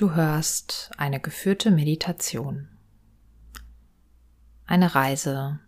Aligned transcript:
Du 0.00 0.14
hörst 0.14 0.90
eine 0.96 1.20
geführte 1.20 1.70
Meditation. 1.70 2.70
Eine 4.64 4.94
Reise 4.94 5.60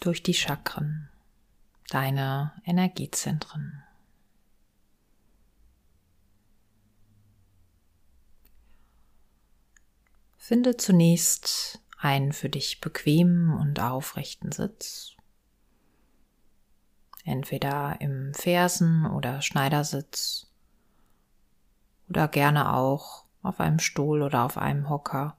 durch 0.00 0.22
die 0.22 0.32
Chakren, 0.32 1.10
deine 1.90 2.54
Energiezentren. 2.64 3.84
Finde 10.38 10.78
zunächst 10.78 11.82
einen 11.98 12.32
für 12.32 12.48
dich 12.48 12.80
bequemen 12.80 13.52
und 13.52 13.78
aufrechten 13.78 14.52
Sitz. 14.52 15.18
Entweder 17.24 18.00
im 18.00 18.32
Fersen- 18.32 19.04
oder 19.04 19.42
Schneidersitz 19.42 20.46
oder 22.12 22.28
gerne 22.28 22.74
auch 22.74 23.24
auf 23.42 23.58
einem 23.58 23.78
Stuhl 23.78 24.20
oder 24.20 24.44
auf 24.44 24.58
einem 24.58 24.90
Hocker. 24.90 25.34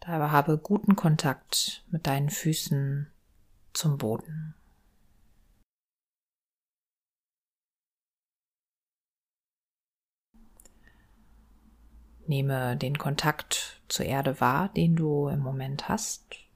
Dabei 0.00 0.28
habe 0.28 0.58
guten 0.58 0.96
Kontakt 0.96 1.82
mit 1.90 2.06
deinen 2.06 2.28
Füßen 2.28 3.10
zum 3.72 3.96
Boden. 3.96 4.54
Nehme 12.26 12.76
den 12.76 12.98
Kontakt 12.98 13.80
zur 13.88 14.04
Erde 14.04 14.42
wahr, 14.42 14.68
den 14.68 14.94
du 14.94 15.28
im 15.28 15.40
Moment 15.40 15.88
hast. 15.88 16.47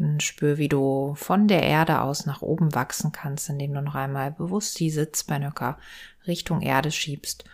Und 0.00 0.22
spür, 0.22 0.56
wie 0.56 0.70
du 0.70 1.14
von 1.14 1.46
der 1.46 1.62
Erde 1.62 2.00
aus 2.00 2.24
nach 2.24 2.40
oben 2.40 2.74
wachsen 2.74 3.12
kannst, 3.12 3.50
indem 3.50 3.74
du 3.74 3.82
noch 3.82 3.94
einmal 3.94 4.32
bewusst 4.32 4.80
die 4.80 4.90
Sitzbeinhöcker 4.90 5.78
Richtung 6.26 6.62
Erde 6.62 6.90
schiebst 6.90 7.44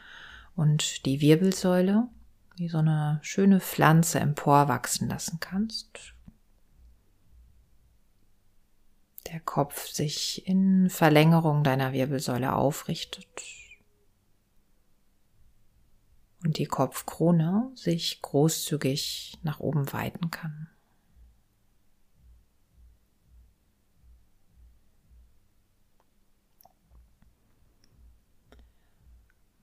und 0.55 1.05
die 1.07 1.21
Wirbelsäule 1.21 2.09
wie 2.57 2.69
so 2.69 2.79
eine 2.79 3.19
schöne 3.23 3.61
Pflanze 3.61 4.21
emporwachsen 4.21 5.09
lassen 5.09 5.41
kannst. 5.41 6.15
Der 9.27 9.41
Kopf 9.41 9.89
sich 9.89 10.47
in 10.47 10.89
Verlängerung 10.89 11.65
deiner 11.65 11.93
Wirbelsäule 11.93 12.55
aufrichtet 12.55 13.27
und 16.45 16.59
die 16.59 16.67
Kopfkrone 16.67 17.73
sich 17.75 18.23
großzügig 18.23 19.39
nach 19.43 19.59
oben 19.59 19.93
weiten 19.93 20.31
kann. 20.31 20.69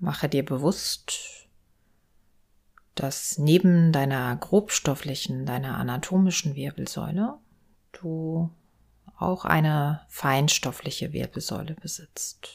Mache 0.03 0.27
dir 0.27 0.43
bewusst, 0.43 1.47
dass 2.93 3.37
neben 3.37 3.93
deiner 3.93 4.35
grobstofflichen, 4.35 5.45
deiner 5.45 5.77
anatomischen 5.77 6.55
Wirbelsäule 6.55 7.39
du 7.93 8.51
auch 9.17 9.45
eine 9.45 10.01
feinstoffliche 10.09 11.13
Wirbelsäule 11.13 11.75
besitzt. 11.75 12.49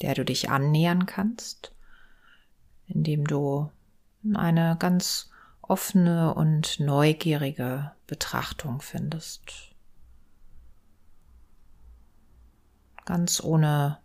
der 0.00 0.14
du 0.14 0.24
dich 0.24 0.50
annähern 0.50 1.06
kannst, 1.06 1.72
indem 2.88 3.24
du 3.24 3.70
eine 4.34 4.76
ganz 4.76 5.30
offene 5.60 6.34
und 6.34 6.80
neugierige 6.80 7.92
Betrachtung 8.08 8.80
findest. 8.80 9.71
Ganz 13.04 13.42
ohne 13.42 13.98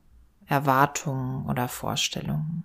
Erwartungen 0.45 1.45
oder 1.45 1.67
Vorstellungen. 1.67 2.63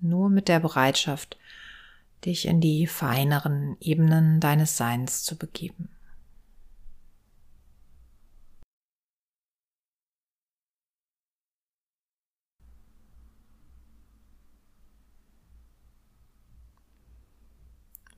Nur 0.00 0.30
mit 0.30 0.48
der 0.48 0.60
Bereitschaft, 0.60 1.36
dich 2.24 2.46
in 2.46 2.60
die 2.60 2.86
feineren 2.86 3.76
Ebenen 3.80 4.40
deines 4.40 4.76
Seins 4.76 5.24
zu 5.24 5.36
begeben. 5.36 5.88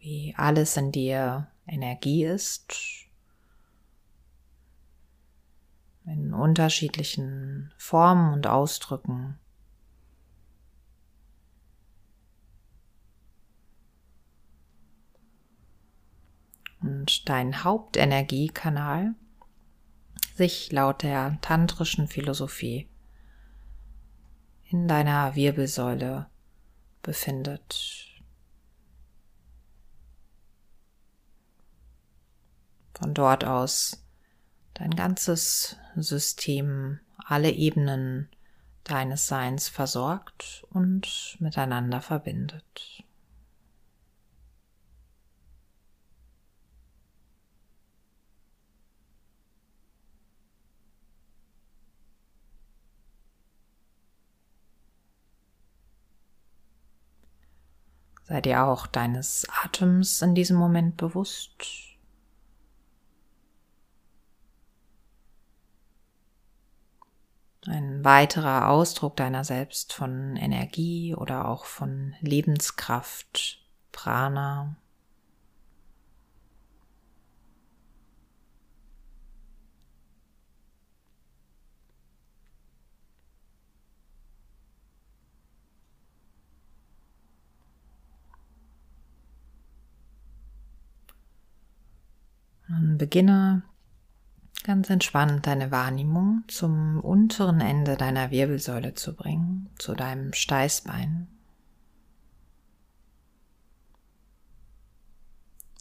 Wie 0.00 0.34
alles 0.36 0.76
in 0.76 0.92
dir 0.92 1.48
Energie 1.66 2.24
ist 2.24 3.07
in 6.08 6.32
unterschiedlichen 6.32 7.72
Formen 7.76 8.32
und 8.32 8.46
Ausdrücken. 8.46 9.38
Und 16.80 17.28
dein 17.28 17.62
Hauptenergiekanal 17.62 19.14
sich 20.34 20.72
laut 20.72 21.02
der 21.02 21.38
tantrischen 21.40 22.08
Philosophie 22.08 22.88
in 24.70 24.86
deiner 24.86 25.34
Wirbelsäule 25.34 26.30
befindet. 27.02 28.22
Von 32.94 33.14
dort 33.14 33.44
aus 33.44 34.07
dein 34.74 34.90
ganzes 34.90 35.76
System, 35.96 37.00
alle 37.16 37.50
Ebenen 37.50 38.28
deines 38.84 39.26
Seins 39.26 39.68
versorgt 39.68 40.64
und 40.70 41.36
miteinander 41.40 42.00
verbindet. 42.00 43.04
Sei 58.28 58.42
dir 58.42 58.64
auch 58.64 58.86
deines 58.86 59.46
Atems 59.64 60.20
in 60.20 60.34
diesem 60.34 60.58
Moment 60.58 60.98
bewusst. 60.98 61.87
Ein 67.68 68.02
weiterer 68.02 68.70
Ausdruck 68.70 69.16
deiner 69.16 69.44
selbst 69.44 69.92
von 69.92 70.36
Energie 70.36 71.14
oder 71.14 71.46
auch 71.46 71.66
von 71.66 72.14
Lebenskraft, 72.20 73.62
Prana. 73.92 74.76
Beginne 92.96 93.62
ganz 94.64 94.90
entspannt 94.90 95.46
deine 95.46 95.70
Wahrnehmung 95.70 96.44
zum 96.48 97.00
unteren 97.00 97.60
Ende 97.60 97.96
deiner 97.96 98.30
Wirbelsäule 98.30 98.94
zu 98.94 99.14
bringen, 99.14 99.70
zu 99.78 99.94
deinem 99.94 100.32
Steißbein. 100.32 101.28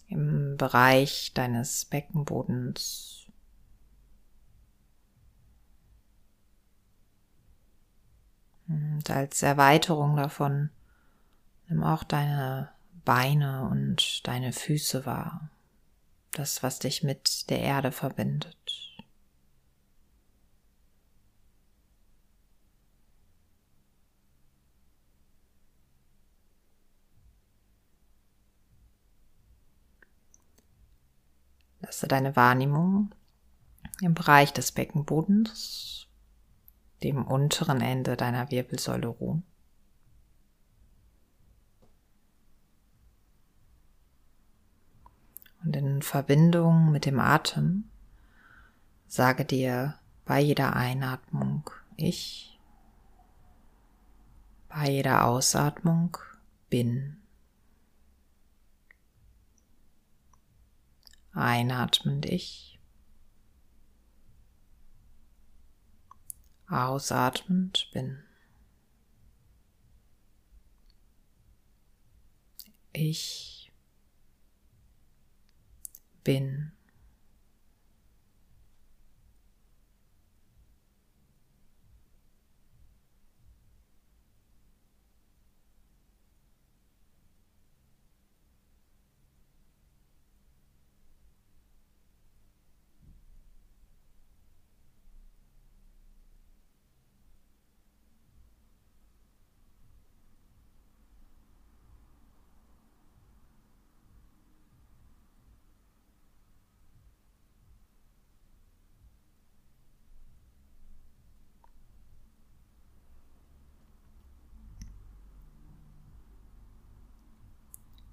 Im 0.07 0.55
Bereich 0.57 1.33
deines 1.33 1.85
Beckenbodens. 1.85 3.25
Und 8.67 9.09
als 9.09 9.43
Erweiterung 9.43 10.15
davon 10.15 10.69
nimm 11.67 11.83
auch 11.83 12.03
deine 12.03 12.71
Beine 13.03 13.67
und 13.69 14.25
deine 14.27 14.53
Füße 14.53 15.05
wahr 15.05 15.49
das, 16.31 16.63
was 16.63 16.79
dich 16.79 17.03
mit 17.03 17.49
der 17.49 17.59
Erde 17.59 17.91
verbindet. 17.91 18.55
Lasse 31.79 32.07
deine 32.07 32.35
Wahrnehmung 32.35 33.13
im 34.01 34.13
Bereich 34.13 34.53
des 34.53 34.71
Beckenbodens, 34.71 36.07
dem 37.03 37.25
unteren 37.25 37.81
Ende 37.81 38.17
deiner 38.17 38.51
Wirbelsäule 38.51 39.07
ruhen. 39.07 39.43
In 45.75 46.01
Verbindung 46.01 46.91
mit 46.91 47.05
dem 47.05 47.19
Atem 47.19 47.89
sage 49.07 49.45
dir 49.45 49.97
bei 50.25 50.39
jeder 50.39 50.75
Einatmung 50.75 51.69
ich, 51.95 52.59
bei 54.69 54.89
jeder 54.89 55.25
Ausatmung 55.25 56.17
bin. 56.69 57.17
Einatmend 61.33 62.25
ich, 62.25 62.79
ausatmend 66.67 67.89
bin. 67.93 68.23
Ich 72.93 73.56
bin. 76.27 76.76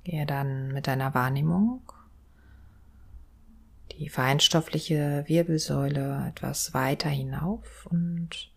Gehe 0.05 0.27
dann 0.27 0.73
mit 0.73 0.87
deiner 0.87 1.15
Wahrnehmung 1.15 1.83
die 3.99 4.09
feinstoffliche 4.09 5.25
Wirbelsäule 5.27 6.27
etwas 6.29 6.75
weiter 6.75 7.09
hinauf 7.09 7.87
und 7.87 8.51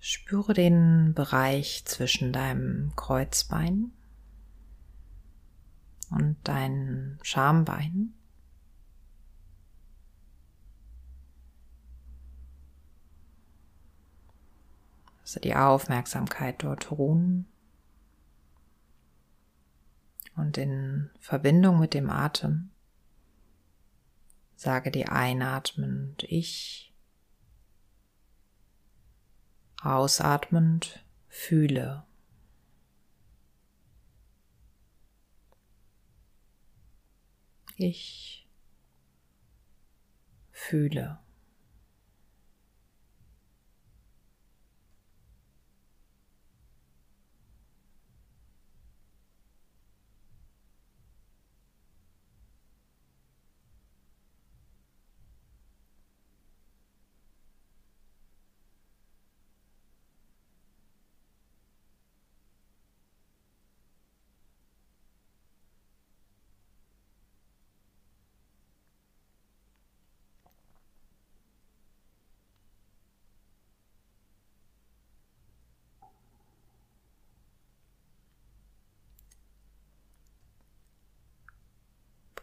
spüre 0.00 0.54
den 0.54 1.14
Bereich 1.14 1.84
zwischen 1.84 2.32
deinem 2.32 2.92
Kreuzbein 2.96 3.92
und 6.10 6.36
deinem 6.44 7.18
Schambein. 7.22 8.14
Also 15.20 15.40
die 15.40 15.54
Aufmerksamkeit 15.54 16.62
dort 16.62 16.90
ruhen 16.90 17.46
und 20.36 20.58
in 20.58 21.10
Verbindung 21.20 21.78
mit 21.78 21.94
dem 21.94 22.10
Atem 22.10 22.70
sage 24.62 24.90
die 24.92 25.06
einatmend 25.06 26.22
ich, 26.22 26.94
ausatmend 29.82 31.04
fühle. 31.28 32.04
Ich 37.76 38.48
fühle. 40.52 41.18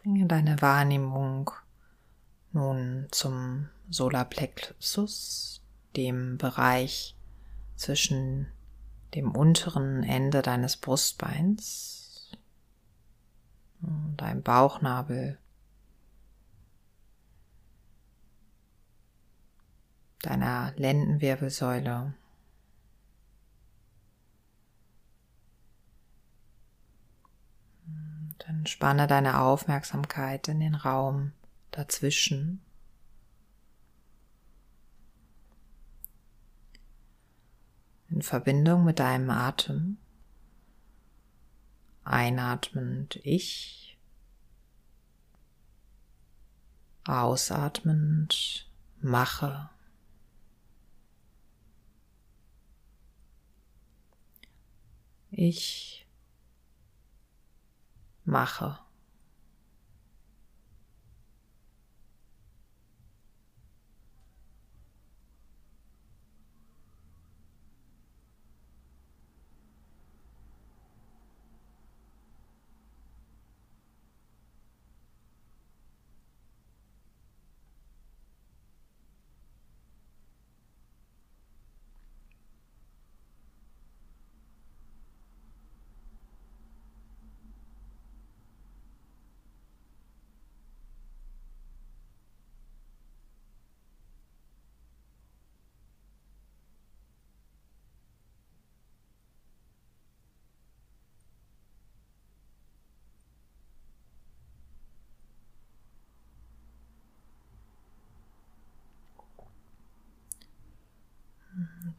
Bringe 0.02 0.26
deine 0.26 0.60
Wahrnehmung 0.62 1.50
nun 2.52 3.06
zum 3.10 3.68
Solarplexus, 3.88 5.62
dem 5.96 6.38
Bereich 6.38 7.16
zwischen 7.76 8.46
dem 9.14 9.32
unteren 9.32 10.02
Ende 10.02 10.42
deines 10.42 10.76
Brustbeins 10.76 12.00
deinem 14.16 14.42
Bauchnabel, 14.42 15.38
deiner 20.22 20.72
Lendenwirbelsäule 20.76 22.14
Dann 28.46 28.66
spanne 28.66 29.06
deine 29.06 29.40
Aufmerksamkeit 29.40 30.48
in 30.48 30.60
den 30.60 30.74
Raum 30.74 31.32
dazwischen. 31.70 32.62
In 38.08 38.22
Verbindung 38.22 38.84
mit 38.84 38.98
deinem 38.98 39.30
Atem. 39.30 39.98
Einatmend 42.02 43.16
ich. 43.24 43.98
Ausatmend 47.04 48.70
mache. 49.00 49.70
Ich 55.30 56.06
mache. 58.30 58.89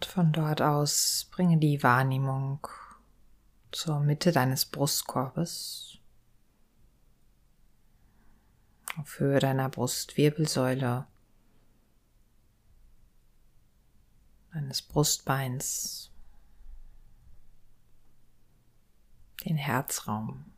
Und 0.01 0.07
von 0.07 0.31
dort 0.31 0.63
aus 0.63 1.27
bringe 1.29 1.59
die 1.59 1.83
Wahrnehmung 1.83 2.67
zur 3.71 3.99
Mitte 3.99 4.31
deines 4.31 4.65
Brustkorbes, 4.65 5.99
auf 8.97 9.19
Höhe 9.19 9.37
deiner 9.37 9.69
Brustwirbelsäule, 9.69 11.05
deines 14.51 14.81
Brustbeins, 14.81 16.09
den 19.45 19.55
Herzraum. 19.55 20.51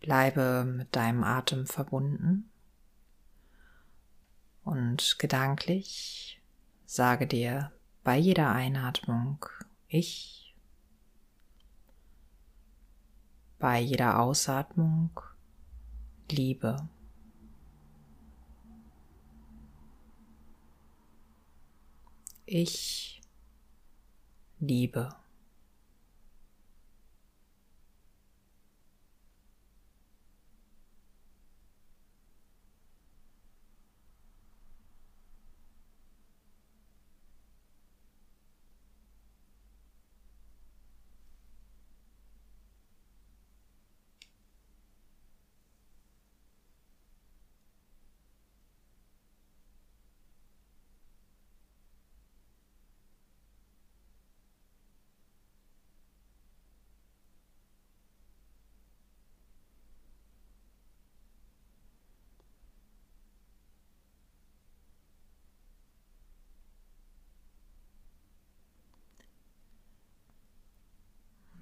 Bleibe 0.00 0.64
mit 0.64 0.96
deinem 0.96 1.24
Atem 1.24 1.66
verbunden 1.66 2.50
und 4.70 5.18
gedanklich 5.18 6.40
sage 6.86 7.26
dir 7.26 7.72
bei 8.04 8.16
jeder 8.16 8.52
Einatmung 8.52 9.44
ich, 9.88 10.54
bei 13.58 13.80
jeder 13.80 14.20
Ausatmung 14.20 15.10
Liebe. 16.30 16.88
Ich 22.46 23.20
liebe. 24.60 25.19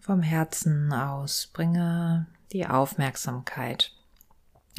Vom 0.09 0.23
Herzen 0.23 0.91
aus 0.91 1.49
bringe 1.49 2.29
die 2.53 2.67
Aufmerksamkeit 2.67 3.93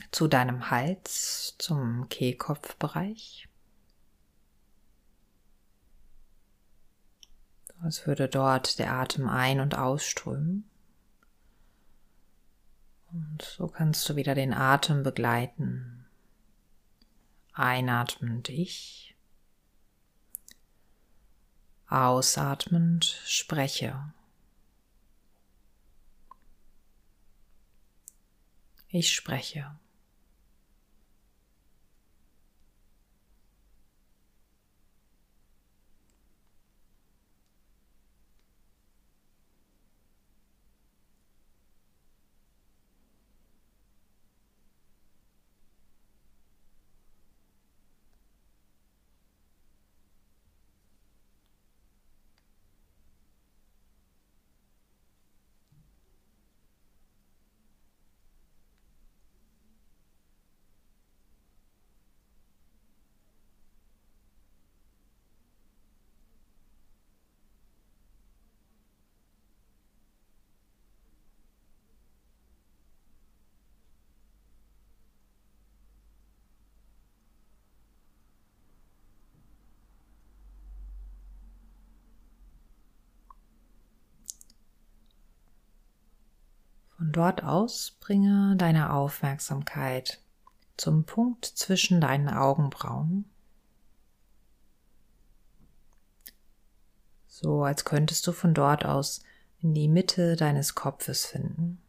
zu 0.09 0.27
deinem 0.27 0.71
Hals, 0.71 1.53
zum 1.59 2.09
Kehlkopfbereich. 2.09 3.47
Als 7.79 8.07
würde 8.07 8.27
dort 8.27 8.79
der 8.79 8.91
Atem 8.91 9.29
ein- 9.29 9.59
und 9.59 9.75
ausströmen. 9.75 10.67
Und 13.11 13.43
so 13.43 13.67
kannst 13.67 14.09
du 14.09 14.15
wieder 14.15 14.33
den 14.33 14.51
Atem 14.51 15.03
begleiten. 15.03 16.07
Einatmend 17.53 18.49
ich. 18.49 19.15
Ausatmend 21.87 23.05
spreche. 23.27 24.11
Ich 28.91 29.13
spreche. 29.13 29.67
Dort 87.11 87.43
aus 87.43 87.97
bringe 87.99 88.55
deine 88.55 88.93
Aufmerksamkeit 88.93 90.21
zum 90.77 91.05
Punkt 91.05 91.43
zwischen 91.43 91.99
deinen 91.99 92.29
Augenbrauen. 92.29 93.25
So 97.27 97.63
als 97.63 97.83
könntest 97.83 98.27
du 98.27 98.31
von 98.31 98.53
dort 98.53 98.85
aus 98.85 99.23
in 99.59 99.73
die 99.73 99.87
Mitte 99.87 100.35
deines 100.35 100.75
Kopfes 100.75 101.25
finden. 101.25 101.81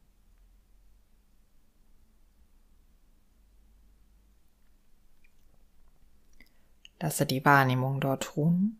Lasse 6.99 7.27
die 7.27 7.45
Wahrnehmung 7.45 8.01
dort 8.01 8.39
ruhen 8.39 8.79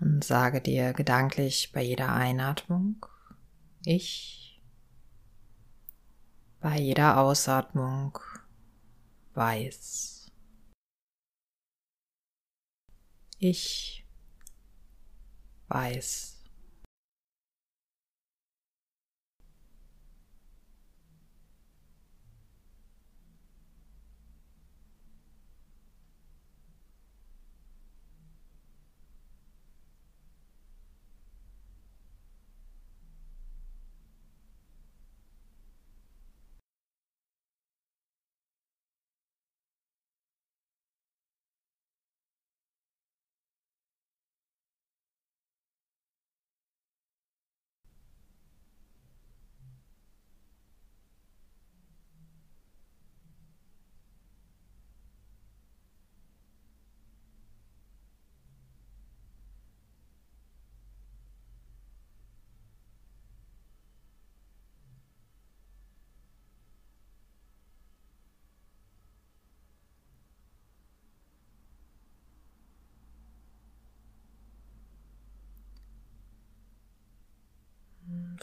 und 0.00 0.24
sage 0.24 0.62
dir 0.62 0.94
gedanklich 0.94 1.70
bei 1.72 1.82
jeder 1.82 2.14
Einatmung 2.14 3.06
ich 3.86 4.62
bei 6.60 6.78
jeder 6.78 7.18
Ausatmung 7.18 8.18
weiß. 9.34 10.32
Ich 13.38 14.06
weiß. 15.68 16.33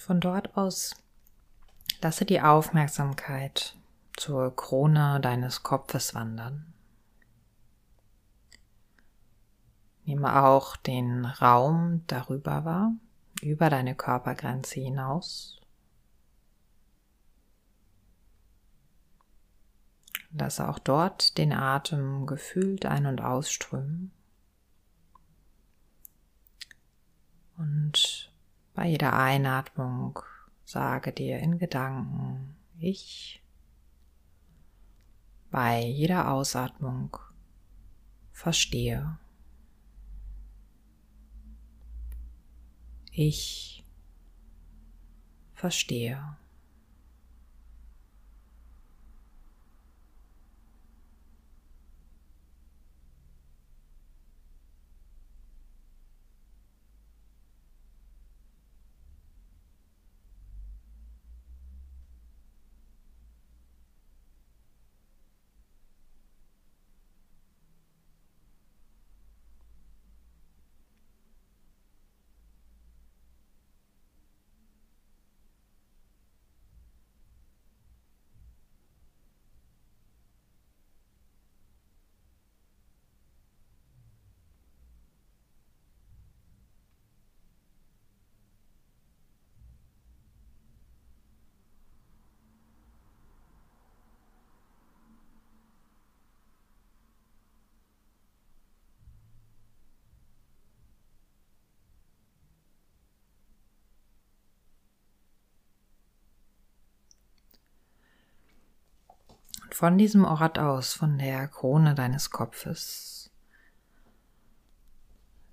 Von 0.01 0.20
dort 0.20 0.58
aus 0.58 0.96
lasse 2.01 2.25
die 2.25 2.41
Aufmerksamkeit 2.41 3.75
zur 4.17 4.55
Krone 4.55 5.20
deines 5.22 5.62
Kopfes 5.62 6.15
wandern. 6.15 6.74
Nehme 10.05 10.43
auch 10.43 10.75
den 10.75 11.25
Raum 11.25 12.03
darüber 12.08 12.65
wahr, 12.65 12.93
über 13.43 13.70
deine 13.70 13.96
Körpergrenze 13.96 14.79
hinaus. 14.79 15.62
Lasse 20.31 20.67
auch 20.67 20.79
dort 20.79 21.38
den 21.38 21.53
Atem 21.53 22.25
gefühlt 22.25 22.86
ein- 22.86 23.05
und 23.05 23.22
ausströmen. 23.22 24.12
Und 27.58 28.31
bei 28.82 28.88
jeder 28.88 29.14
Einatmung 29.14 30.18
sage 30.66 31.12
dir 31.12 31.38
in 31.38 31.60
Gedanken, 31.60 32.56
ich 32.80 33.44
bei 35.52 35.84
jeder 35.84 36.32
Ausatmung 36.32 37.16
verstehe. 38.32 39.20
Ich 43.12 43.84
verstehe. 45.54 46.38
Von 109.82 109.98
diesem 109.98 110.26
Ort 110.26 110.60
aus, 110.60 110.94
von 110.94 111.18
der 111.18 111.48
Krone 111.48 111.96
deines 111.96 112.30
Kopfes, 112.30 113.32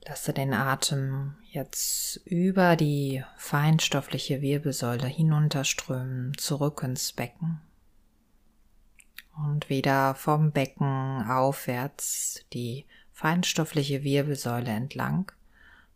lasse 0.06 0.34
den 0.34 0.52
Atem 0.52 1.36
jetzt 1.50 2.16
über 2.26 2.76
die 2.76 3.24
feinstoffliche 3.38 4.42
Wirbelsäule 4.42 5.06
hinunterströmen, 5.06 6.36
zurück 6.36 6.82
ins 6.82 7.14
Becken 7.14 7.62
und 9.34 9.70
wieder 9.70 10.14
vom 10.14 10.52
Becken 10.52 11.26
aufwärts 11.26 12.44
die 12.52 12.84
feinstoffliche 13.14 14.02
Wirbelsäule 14.02 14.68
entlang 14.68 15.32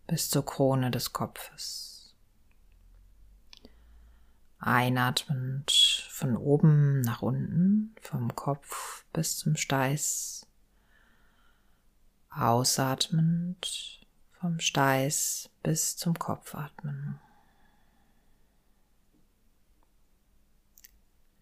bis 0.06 0.30
zur 0.30 0.46
Krone 0.46 0.90
des 0.90 1.12
Kopfes. 1.12 1.91
Einatmend 4.64 5.72
von 6.08 6.36
oben 6.36 7.00
nach 7.00 7.20
unten, 7.20 7.96
vom 8.00 8.36
Kopf 8.36 9.04
bis 9.12 9.36
zum 9.36 9.56
Steiß. 9.56 10.46
Ausatmend 12.30 14.06
vom 14.30 14.60
Steiß 14.60 15.50
bis 15.64 15.96
zum 15.96 16.16
Kopf 16.16 16.54
atmen. 16.54 17.18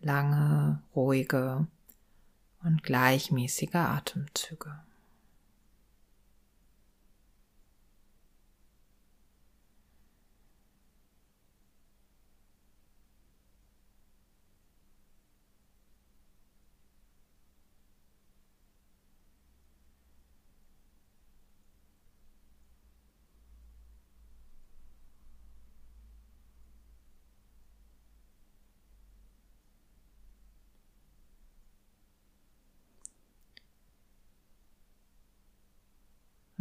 Lange, 0.01 0.83
ruhige 0.97 1.67
und 2.63 2.83
gleichmäßige 2.83 3.75
Atemzüge. 3.75 4.81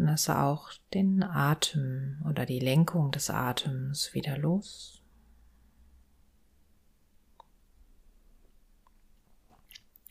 Lasse 0.10 0.40
auch 0.40 0.72
den 0.92 1.22
Atem 1.22 2.20
oder 2.28 2.48
die 2.48 2.58
Lenkung 2.58 3.12
des 3.12 3.30
Atems 3.30 4.12
wieder 4.16 4.40
los. 4.40 5.04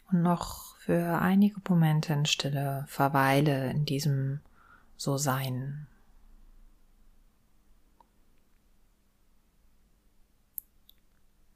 Und 0.08 0.22
noch 0.22 0.76
für 0.76 1.18
einige 1.20 1.60
Momente 1.68 2.12
in 2.12 2.26
Stille 2.26 2.84
verweile 2.86 3.72
in 3.72 3.86
diesem 3.86 4.38
So-Sein. 4.96 5.88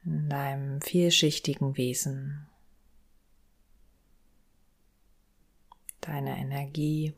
In 0.04 0.28
deinem 0.28 0.80
vielschichtigen 0.80 1.76
Wesen. 1.76 2.48
Deine 6.00 6.36
Energie. 6.36 7.14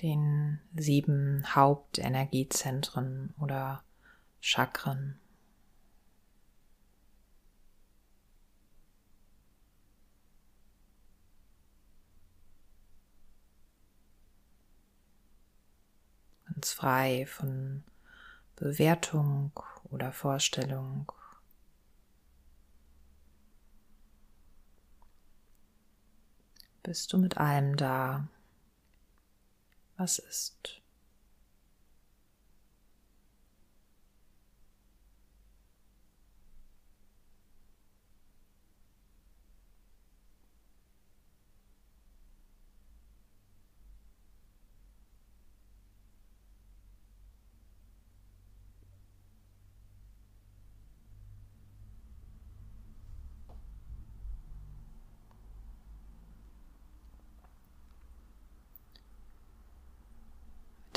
Den 0.00 0.60
sieben 0.76 1.44
Hauptenergiezentren 1.54 3.34
oder 3.40 3.82
Chakren. 4.40 5.18
Ganz 16.46 16.72
frei 16.72 17.26
von 17.26 17.84
Bewertung 18.56 19.52
oder 19.90 20.12
Vorstellung. 20.12 21.12
Bist 26.82 27.12
du 27.12 27.18
mit 27.18 27.36
allem 27.36 27.76
da, 27.76 28.26
was 29.98 30.18
ist. 30.18 30.80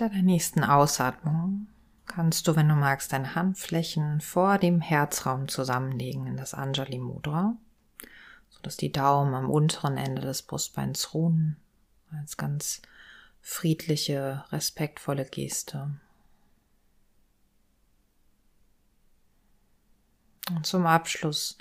Deiner 0.01 0.23
nächsten 0.23 0.63
Ausatmung 0.63 1.67
kannst 2.07 2.47
du, 2.47 2.55
wenn 2.55 2.67
du 2.67 2.75
magst, 2.75 3.13
deine 3.13 3.35
Handflächen 3.35 4.19
vor 4.19 4.57
dem 4.57 4.81
Herzraum 4.81 5.47
zusammenlegen 5.47 6.25
in 6.27 6.37
das 6.37 6.53
Anjali 6.53 6.97
Mudra, 6.97 7.55
sodass 8.49 8.77
die 8.77 8.91
Daumen 8.91 9.35
am 9.35 9.49
unteren 9.49 9.97
Ende 9.97 10.21
des 10.21 10.41
Brustbeins 10.41 11.13
ruhen, 11.13 11.57
als 12.11 12.35
ganz 12.35 12.81
friedliche, 13.41 14.43
respektvolle 14.51 15.25
Geste. 15.25 15.91
Und 20.49 20.65
zum 20.65 20.85
Abschluss 20.87 21.57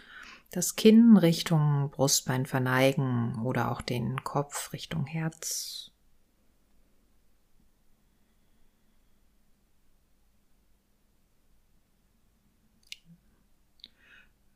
das 0.50 0.74
Kinn 0.74 1.16
Richtung 1.16 1.90
Brustbein 1.90 2.46
verneigen 2.46 3.40
oder 3.44 3.70
auch 3.70 3.82
den 3.82 4.24
Kopf 4.24 4.72
Richtung 4.72 5.06
Herz 5.06 5.90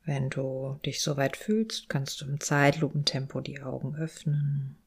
Wenn 0.05 0.29
du 0.29 0.79
dich 0.85 1.01
soweit 1.01 1.35
fühlst, 1.35 1.89
kannst 1.89 2.21
du 2.21 2.25
im 2.25 2.39
Zeitlupentempo 2.39 3.41
die 3.41 3.61
Augen 3.61 3.95
öffnen. 3.95 4.77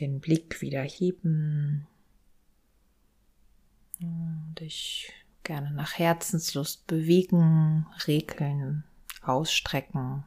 Den 0.00 0.20
Blick 0.20 0.60
wieder 0.60 0.82
heben. 0.82 1.86
Dich 4.00 5.12
gerne 5.44 5.70
nach 5.70 5.98
Herzenslust 5.98 6.88
bewegen, 6.88 7.86
regeln, 8.08 8.82
ausstrecken. 9.22 10.24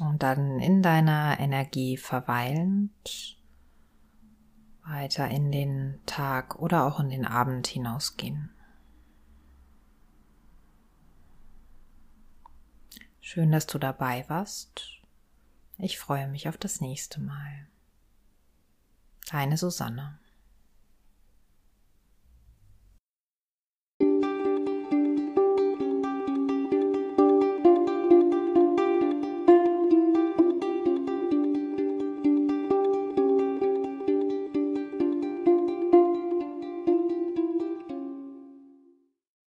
Und 0.00 0.22
dann 0.22 0.60
in 0.60 0.82
deiner 0.82 1.38
Energie 1.38 1.98
verweilend 1.98 3.38
weiter 4.82 5.28
in 5.28 5.52
den 5.52 6.00
Tag 6.06 6.58
oder 6.58 6.86
auch 6.86 7.00
in 7.00 7.10
den 7.10 7.26
Abend 7.26 7.66
hinausgehen. 7.66 8.50
Schön, 13.20 13.52
dass 13.52 13.66
du 13.66 13.78
dabei 13.78 14.24
warst. 14.28 15.02
Ich 15.76 15.98
freue 15.98 16.28
mich 16.28 16.48
auf 16.48 16.56
das 16.56 16.80
nächste 16.80 17.20
Mal. 17.20 17.68
Deine 19.30 19.58
Susanne. 19.58 20.19